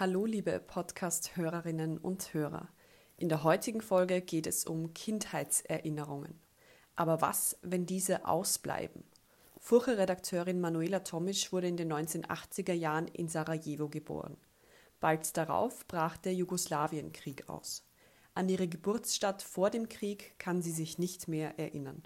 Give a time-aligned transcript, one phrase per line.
[0.00, 2.68] Hallo liebe Podcast-Hörerinnen und Hörer.
[3.16, 6.38] In der heutigen Folge geht es um Kindheitserinnerungen.
[6.94, 9.02] Aber was, wenn diese ausbleiben?
[9.58, 14.36] Furche-Redakteurin Manuela Tomisch wurde in den 1980er Jahren in Sarajevo geboren.
[15.00, 17.84] Bald darauf brach der Jugoslawienkrieg aus.
[18.34, 22.04] An ihre Geburtsstadt vor dem Krieg kann sie sich nicht mehr erinnern.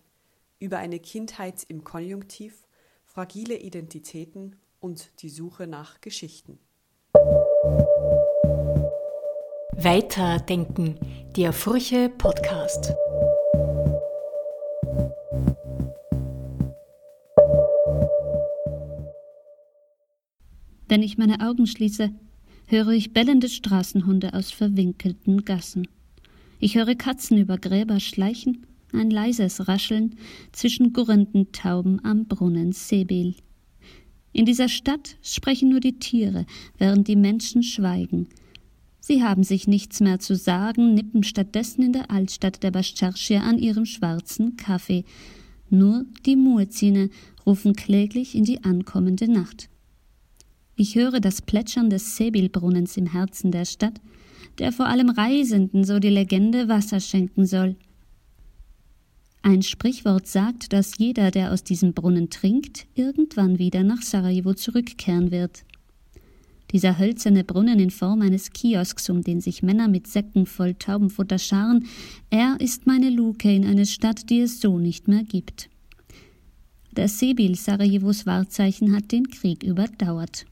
[0.58, 2.66] Über eine Kindheit im Konjunktiv,
[3.04, 6.58] fragile Identitäten und die Suche nach Geschichten.
[9.84, 10.94] Weiterdenken,
[11.36, 12.92] der Furche Podcast.
[20.86, 22.12] Wenn ich meine Augen schließe,
[22.66, 25.88] höre ich bellende Straßenhunde aus verwinkelten Gassen.
[26.60, 30.14] Ich höre Katzen über Gräber schleichen, ein leises Rascheln
[30.52, 33.34] zwischen gurrenden Tauben am Brunnen Sebil.
[34.32, 36.46] In dieser Stadt sprechen nur die Tiere,
[36.78, 38.28] während die Menschen schweigen.
[39.04, 43.58] Sie haben sich nichts mehr zu sagen, nippen stattdessen in der Altstadt der Bascharschir an
[43.58, 45.04] ihrem schwarzen Kaffee.
[45.70, 47.10] Nur die Muezzine
[47.44, 49.68] rufen kläglich in die ankommende Nacht.
[50.76, 54.00] Ich höre das Plätschern des Sebilbrunnens im Herzen der Stadt,
[54.58, 57.74] der vor allem Reisenden, so die Legende, Wasser schenken soll.
[59.42, 65.32] Ein Sprichwort sagt, dass jeder, der aus diesem Brunnen trinkt, irgendwann wieder nach Sarajevo zurückkehren
[65.32, 65.64] wird.
[66.72, 71.38] Dieser hölzerne Brunnen in Form eines Kiosks, um den sich Männer mit Säcken voll Taubenfutter
[71.38, 71.86] scharen,
[72.30, 75.68] er ist meine Luke in eine Stadt, die es so nicht mehr gibt.
[76.92, 80.46] Der Sebil Sarajevos Wahrzeichen hat den Krieg überdauert.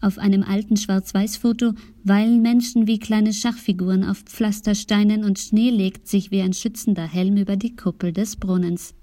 [0.00, 6.30] Auf einem alten Schwarz-Weiß-Foto weilen Menschen wie kleine Schachfiguren auf Pflastersteinen und Schnee legt sich
[6.30, 8.94] wie ein schützender Helm über die Kuppel des Brunnens.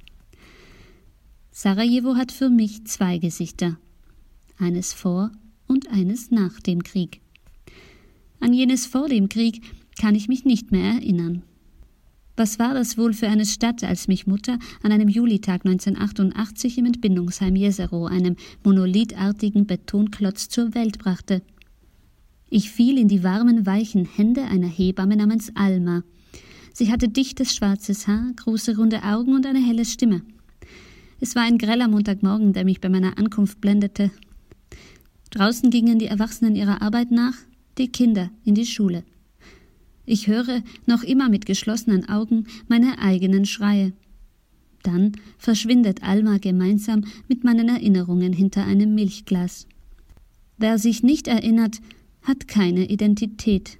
[1.52, 3.78] Sarajevo hat für mich zwei Gesichter.
[4.58, 5.32] Eines vor
[5.82, 7.22] und eines nach dem Krieg.
[8.40, 9.62] An jenes vor dem Krieg
[10.00, 11.44] kann ich mich nicht mehr erinnern.
[12.38, 16.86] Was war das wohl für eine Stadt, als mich Mutter an einem Julitag 1988 im
[16.86, 21.42] Entbindungsheim Jesero, einem monolithartigen Betonklotz, zur Welt brachte?
[22.50, 26.04] Ich fiel in die warmen, weichen Hände einer Hebamme namens Alma.
[26.74, 30.22] Sie hatte dichtes schwarzes Haar, große runde Augen und eine helle Stimme.
[31.20, 34.10] Es war ein greller Montagmorgen, der mich bei meiner Ankunft blendete.
[35.32, 37.34] Draußen gingen die Erwachsenen ihrer Arbeit nach,
[37.78, 39.04] die Kinder in die Schule.
[40.06, 43.94] Ich höre noch immer mit geschlossenen Augen meine eigenen Schreie.
[44.84, 49.68] Dann verschwindet Alma gemeinsam mit meinen Erinnerungen hinter einem Milchglas.
[50.58, 51.80] Wer sich nicht erinnert,
[52.24, 53.78] hat keine Identität.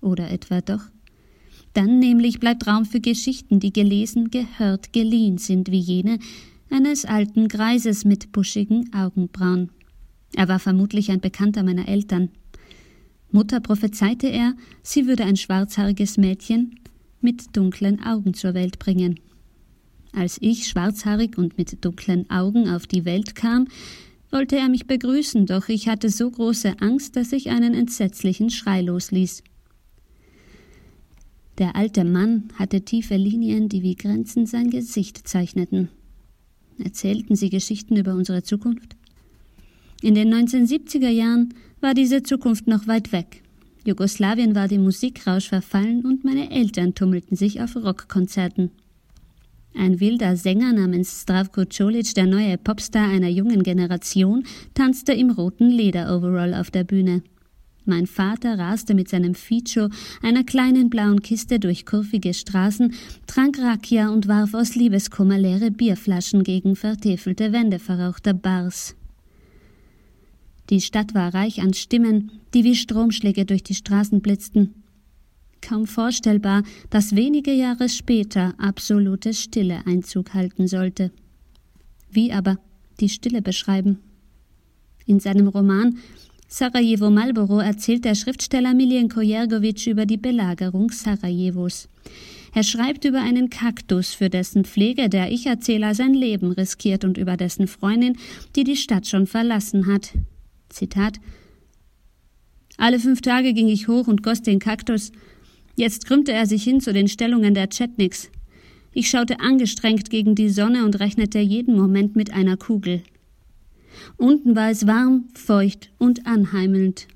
[0.00, 0.84] Oder etwa doch?
[1.72, 6.18] Dann nämlich bleibt Raum für Geschichten, die gelesen, gehört, geliehen sind, wie jene
[6.70, 9.70] eines alten Greises mit buschigen Augenbrauen.
[10.36, 12.28] Er war vermutlich ein Bekannter meiner Eltern.
[13.32, 16.78] Mutter prophezeite er, sie würde ein schwarzhaariges Mädchen
[17.22, 19.18] mit dunklen Augen zur Welt bringen.
[20.12, 23.66] Als ich schwarzhaarig und mit dunklen Augen auf die Welt kam,
[24.30, 28.82] wollte er mich begrüßen, doch ich hatte so große Angst, dass ich einen entsetzlichen Schrei
[28.82, 29.42] losließ.
[31.56, 35.88] Der alte Mann hatte tiefe Linien, die wie Grenzen sein Gesicht zeichneten.
[36.78, 38.95] Erzählten sie Geschichten über unsere Zukunft?
[40.02, 43.42] In den 1970er Jahren war diese Zukunft noch weit weg.
[43.84, 48.70] Jugoslawien war dem Musikrausch verfallen und meine Eltern tummelten sich auf Rockkonzerten.
[49.74, 55.70] Ein wilder Sänger namens Stravko Colic, der neue Popstar einer jungen Generation, tanzte im roten
[55.70, 57.22] Lederoverall auf der Bühne.
[57.84, 59.88] Mein Vater raste mit seinem Ficho,
[60.20, 62.92] einer kleinen blauen Kiste, durch kurvige Straßen,
[63.26, 68.96] trank Rakia und warf aus Liebeskummer leere Bierflaschen gegen vertäfelte Wände verrauchter Bars.
[70.70, 74.82] Die Stadt war reich an Stimmen, die wie Stromschläge durch die Straßen blitzten.
[75.62, 81.10] Kaum vorstellbar, dass wenige Jahre später absolute Stille Einzug halten sollte.
[82.10, 82.58] Wie aber
[83.00, 83.98] die Stille beschreiben?
[85.06, 85.98] In seinem Roman
[86.48, 91.88] Sarajevo Malboro erzählt der Schriftsteller Miljenko Jergovic über die Belagerung Sarajevos.
[92.54, 97.36] Er schreibt über einen Kaktus, für dessen Pflege der Ich-Erzähler sein Leben riskiert und über
[97.36, 98.16] dessen Freundin,
[98.54, 100.12] die die Stadt schon verlassen hat.
[100.68, 101.20] Zitat
[102.76, 105.12] Alle fünf Tage ging ich hoch und goss den Kaktus.
[105.76, 108.30] Jetzt krümmte er sich hin zu den Stellungen der Chetniks.
[108.92, 113.02] Ich schaute angestrengt gegen die Sonne und rechnete jeden Moment mit einer Kugel.
[114.16, 117.06] Unten war es warm, feucht und anheimelnd.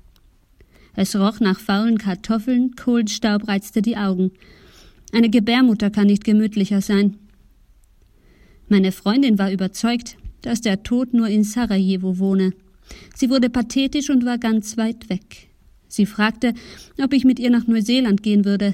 [0.93, 4.31] Es roch nach faulen Kartoffeln, Kohlenstaub reizte die Augen.
[5.11, 7.17] Eine Gebärmutter kann nicht gemütlicher sein.
[8.67, 12.53] Meine Freundin war überzeugt, dass der Tod nur in Sarajevo wohne.
[13.15, 15.49] Sie wurde pathetisch und war ganz weit weg.
[15.87, 16.53] Sie fragte,
[17.01, 18.73] ob ich mit ihr nach Neuseeland gehen würde.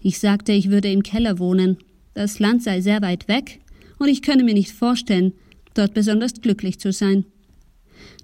[0.00, 1.78] Ich sagte, ich würde im Keller wohnen.
[2.14, 3.60] Das Land sei sehr weit weg
[3.98, 5.32] und ich könne mir nicht vorstellen,
[5.74, 7.24] dort besonders glücklich zu sein.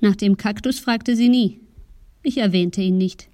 [0.01, 1.61] Nach dem Kaktus fragte sie nie.
[2.23, 3.29] Ich erwähnte ihn nicht.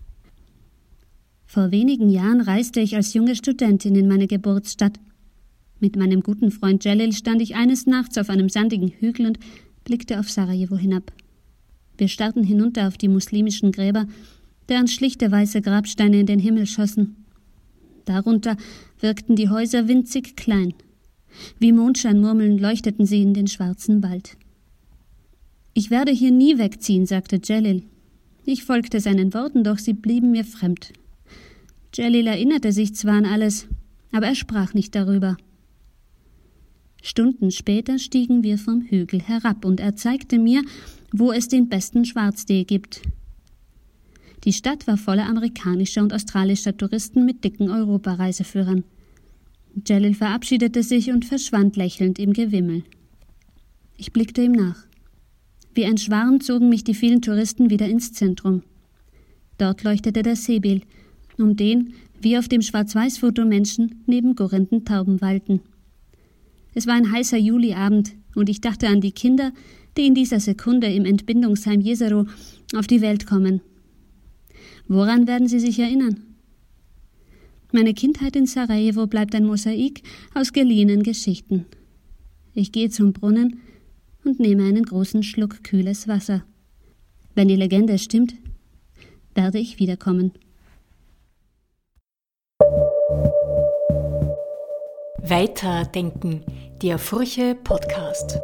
[1.46, 4.98] Vor wenigen Jahren reiste ich als junge Studentin in meine Geburtsstadt.
[5.80, 9.38] Mit meinem guten Freund Jalil stand ich eines Nachts auf einem sandigen Hügel und
[9.84, 11.12] blickte auf Sarajevo hinab.
[12.00, 14.06] Wir starrten hinunter auf die muslimischen Gräber,
[14.70, 17.26] deren schlichte weiße Grabsteine in den Himmel schossen.
[18.06, 18.56] Darunter
[19.00, 20.72] wirkten die Häuser winzig klein.
[21.58, 24.38] Wie Mondscheinmurmeln leuchteten sie in den schwarzen Wald.
[25.74, 27.82] Ich werde hier nie wegziehen, sagte Jalil.
[28.46, 30.94] Ich folgte seinen Worten, doch sie blieben mir fremd.
[31.94, 33.66] Jalil erinnerte sich zwar an alles,
[34.10, 35.36] aber er sprach nicht darüber.
[37.02, 40.62] Stunden später stiegen wir vom Hügel herab und er zeigte mir,
[41.12, 43.02] wo es den besten Schwarztee gibt.
[44.44, 48.84] Die Stadt war voller amerikanischer und australischer Touristen mit dicken Europareiseführern.
[49.86, 52.84] Jalil verabschiedete sich und verschwand lächelnd im Gewimmel.
[53.96, 54.86] Ich blickte ihm nach.
[55.74, 58.62] Wie ein Schwarm zogen mich die vielen Touristen wieder ins Zentrum.
[59.58, 60.82] Dort leuchtete der Seebil,
[61.38, 65.60] um den, wie auf dem Schwarz-Weiß-Foto Menschen neben gurrenden Tauben walten.
[66.74, 69.52] Es war ein heißer Juliabend und ich dachte an die Kinder,
[69.96, 72.26] die in dieser Sekunde im Entbindungsheim Jesero
[72.74, 73.60] auf die Welt kommen.
[74.88, 76.22] Woran werden Sie sich erinnern?
[77.72, 80.02] Meine Kindheit in Sarajevo bleibt ein Mosaik
[80.34, 81.66] aus geliehenen Geschichten.
[82.52, 83.60] Ich gehe zum Brunnen
[84.24, 86.44] und nehme einen großen Schluck kühles Wasser.
[87.34, 88.34] Wenn die Legende stimmt,
[89.34, 90.32] werde ich wiederkommen.
[95.22, 96.42] Weiterdenken,
[96.82, 98.40] der Furche Podcast.